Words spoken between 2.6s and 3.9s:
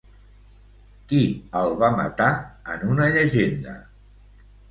en una llegenda?